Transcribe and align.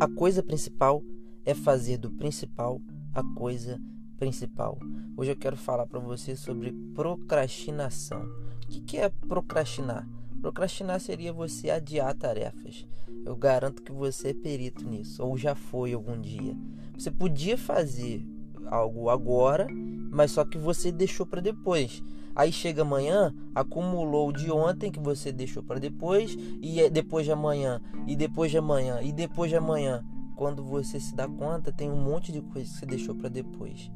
A 0.00 0.08
coisa 0.08 0.42
principal 0.42 1.02
é 1.44 1.54
fazer 1.54 1.98
do 1.98 2.10
principal 2.10 2.80
a 3.12 3.22
coisa 3.34 3.80
principal. 4.16 4.78
Hoje 5.16 5.32
eu 5.32 5.36
quero 5.36 5.56
falar 5.56 5.86
para 5.86 5.98
você 5.98 6.36
sobre 6.36 6.72
procrastinação. 6.94 8.22
O 8.68 8.80
que 8.82 8.96
é 8.98 9.08
procrastinar? 9.08 10.08
Procrastinar 10.40 11.00
seria 11.00 11.32
você 11.32 11.68
adiar 11.68 12.14
tarefas. 12.14 12.86
Eu 13.24 13.36
garanto 13.36 13.82
que 13.82 13.92
você 13.92 14.28
é 14.28 14.34
perito 14.34 14.84
nisso, 14.84 15.22
ou 15.24 15.36
já 15.36 15.54
foi 15.54 15.92
algum 15.92 16.20
dia. 16.20 16.56
Você 16.96 17.10
podia 17.10 17.58
fazer 17.58 18.24
algo 18.66 19.08
agora, 19.08 19.66
mas 20.10 20.30
só 20.32 20.44
que 20.44 20.58
você 20.58 20.90
deixou 20.90 21.26
para 21.26 21.40
depois. 21.40 22.02
Aí 22.34 22.50
chega 22.50 22.82
amanhã, 22.82 23.34
acumulou 23.54 24.32
de 24.32 24.50
ontem 24.50 24.90
que 24.90 25.00
você 25.00 25.30
deixou 25.30 25.62
para 25.62 25.78
depois, 25.78 26.36
e 26.62 26.80
é 26.80 26.88
depois 26.88 27.26
de 27.26 27.32
amanhã, 27.32 27.80
e 28.06 28.16
depois 28.16 28.50
de 28.50 28.58
amanhã, 28.58 29.00
e 29.02 29.12
depois 29.12 29.50
de 29.50 29.56
amanhã. 29.56 30.02
Quando 30.34 30.64
você 30.64 30.98
se 30.98 31.14
dá 31.14 31.28
conta, 31.28 31.70
tem 31.70 31.90
um 31.90 32.02
monte 32.02 32.32
de 32.32 32.40
coisa 32.40 32.70
que 32.70 32.78
você 32.78 32.86
deixou 32.86 33.14
para 33.14 33.28
depois. 33.28 33.90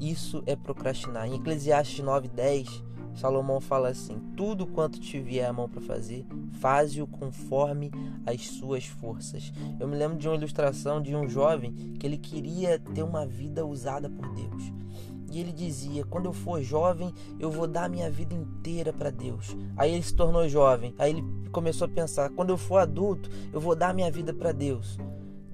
Isso 0.00 0.42
é 0.46 0.56
procrastinar. 0.56 1.26
Em 1.26 1.36
Eclesiastes 1.36 2.04
9:10, 2.04 2.82
Salomão 3.14 3.60
fala 3.60 3.88
assim: 3.88 4.18
Tudo 4.36 4.66
quanto 4.66 4.98
te 5.00 5.20
vier 5.20 5.48
a 5.48 5.52
mão 5.52 5.68
para 5.68 5.80
fazer, 5.80 6.26
faze-o 6.60 7.06
conforme 7.06 7.90
as 8.26 8.48
suas 8.48 8.86
forças. 8.86 9.52
Eu 9.78 9.86
me 9.86 9.96
lembro 9.96 10.18
de 10.18 10.28
uma 10.28 10.36
ilustração 10.36 11.00
de 11.00 11.14
um 11.14 11.28
jovem 11.28 11.72
que 11.98 12.06
ele 12.06 12.18
queria 12.18 12.78
ter 12.78 13.02
uma 13.02 13.24
vida 13.24 13.64
usada 13.64 14.10
por 14.10 14.28
Deus. 14.34 14.72
E 15.30 15.40
ele 15.40 15.52
dizia: 15.52 16.04
Quando 16.04 16.26
eu 16.26 16.32
for 16.32 16.62
jovem, 16.62 17.12
eu 17.38 17.50
vou 17.50 17.66
dar 17.66 17.88
minha 17.88 18.10
vida 18.10 18.34
inteira 18.34 18.92
para 18.92 19.10
Deus. 19.10 19.56
Aí 19.76 19.92
ele 19.92 20.02
se 20.02 20.14
tornou 20.14 20.48
jovem. 20.48 20.94
Aí 20.98 21.10
ele 21.10 21.24
começou 21.50 21.86
a 21.86 21.90
pensar: 21.90 22.30
Quando 22.30 22.50
eu 22.50 22.56
for 22.56 22.78
adulto, 22.78 23.30
eu 23.52 23.60
vou 23.60 23.74
dar 23.74 23.94
minha 23.94 24.10
vida 24.10 24.32
para 24.32 24.52
Deus. 24.52 24.98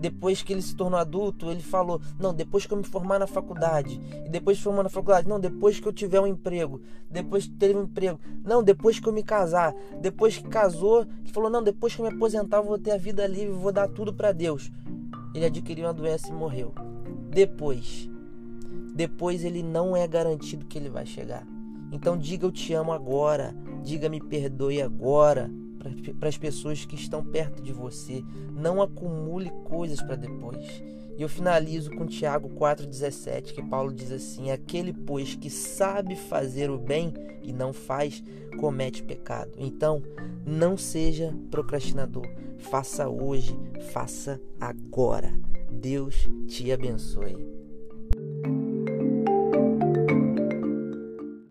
Depois 0.01 0.43
que 0.43 0.51
ele 0.51 0.63
se 0.63 0.75
tornou 0.75 0.99
adulto, 0.99 1.51
ele 1.51 1.61
falou: 1.61 2.01
Não, 2.19 2.33
depois 2.33 2.65
que 2.65 2.73
eu 2.73 2.79
me 2.79 2.85
formar 2.85 3.19
na 3.19 3.27
faculdade. 3.27 4.01
E 4.25 4.31
depois 4.31 4.57
de 4.57 4.63
formar 4.63 4.83
na 4.83 4.89
faculdade, 4.89 5.29
não, 5.29 5.39
depois 5.39 5.79
que 5.79 5.87
eu 5.87 5.93
tiver 5.93 6.19
um 6.19 6.27
emprego. 6.27 6.81
Depois 7.11 7.45
que 7.45 7.53
ter 7.53 7.77
um 7.77 7.83
emprego. 7.83 8.19
Não, 8.43 8.63
depois 8.63 8.99
que 8.99 9.07
eu 9.07 9.13
me 9.13 9.23
casar. 9.23 9.75
Depois 10.01 10.39
que 10.39 10.49
casou, 10.49 11.03
ele 11.03 11.31
falou: 11.31 11.51
Não, 11.51 11.63
depois 11.63 11.95
que 11.95 12.01
eu 12.01 12.07
me 12.07 12.15
aposentar, 12.15 12.57
eu 12.57 12.65
vou 12.65 12.79
ter 12.79 12.93
a 12.93 12.97
vida 12.97 13.27
livre, 13.27 13.53
vou 13.53 13.71
dar 13.71 13.89
tudo 13.89 14.15
para 14.15 14.33
Deus. 14.33 14.73
Ele 15.35 15.45
adquiriu 15.45 15.85
uma 15.85 15.93
doença 15.93 16.31
e 16.31 16.33
morreu. 16.33 16.73
Depois. 17.29 18.09
Depois 18.95 19.45
ele 19.45 19.63
não 19.63 19.95
é 19.95 20.09
garantido 20.09 20.65
que 20.65 20.79
ele 20.79 20.89
vai 20.89 21.05
chegar. 21.05 21.47
Então 21.93 22.17
diga 22.17 22.47
eu 22.47 22.51
te 22.51 22.73
amo 22.73 22.91
agora. 22.91 23.55
Diga 23.83 24.09
me 24.09 24.21
perdoe 24.21 24.81
agora 24.81 25.51
para 26.19 26.29
as 26.29 26.37
pessoas 26.37 26.85
que 26.85 26.95
estão 26.95 27.25
perto 27.25 27.63
de 27.63 27.73
você. 27.73 28.23
Não 28.55 28.83
acumule 28.83 29.51
coisas 29.65 30.01
para 30.03 30.17
depois. 30.17 30.83
E 31.17 31.23
eu 31.23 31.29
finalizo 31.29 31.91
com 31.91 32.07
Tiago 32.07 32.49
4,17, 32.51 33.53
que 33.53 33.63
Paulo 33.63 33.93
diz 33.93 34.11
assim: 34.11 34.51
Aquele, 34.51 34.93
pois, 34.93 35.35
que 35.35 35.51
sabe 35.51 36.17
fazer 36.17 36.71
o 36.71 36.79
bem 36.79 37.13
e 37.43 37.53
não 37.53 37.73
faz, 37.73 38.23
comete 38.59 39.03
pecado. 39.03 39.53
Então, 39.59 40.03
não 40.47 40.77
seja 40.77 41.35
procrastinador. 41.51 42.27
Faça 42.59 43.09
hoje, 43.09 43.59
faça 43.93 44.41
agora. 44.61 45.33
Deus 45.71 46.29
te 46.47 46.71
abençoe. 46.73 47.37